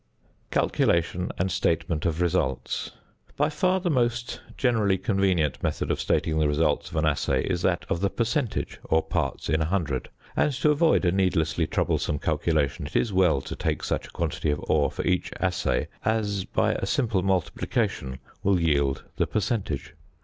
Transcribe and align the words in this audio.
~Calculation 0.49 1.29
and 1.37 1.51
Statement 1.51 2.07
of 2.07 2.21
Results.~ 2.21 2.89
By 3.37 3.49
far 3.51 3.79
the 3.81 3.91
most 3.91 4.41
generally 4.57 4.97
convenient 4.97 5.61
method 5.61 5.91
of 5.91 5.99
stating 6.01 6.39
the 6.39 6.47
results 6.47 6.89
of 6.89 6.95
an 6.95 7.05
assay 7.05 7.43
is 7.43 7.61
that 7.61 7.85
of 7.87 7.99
the 8.01 8.09
percentage 8.09 8.79
or 8.85 9.03
parts 9.03 9.47
in 9.47 9.61
a 9.61 9.65
hundred, 9.65 10.09
and 10.35 10.51
to 10.53 10.71
avoid 10.71 11.05
a 11.05 11.11
needlessly 11.11 11.67
troublesome 11.67 12.17
calculation 12.17 12.87
it 12.87 12.95
is 12.95 13.13
well 13.13 13.41
to 13.41 13.55
take 13.55 13.83
such 13.83 14.07
a 14.07 14.11
quantity 14.11 14.49
of 14.49 14.59
ore 14.67 14.89
for 14.89 15.05
each 15.05 15.31
assay 15.39 15.87
as 16.03 16.45
by 16.45 16.71
a 16.73 16.87
simple 16.87 17.21
multiplication 17.21 18.17
will 18.41 18.59
yield 18.59 19.03
the 19.17 19.27
percentage. 19.27 19.93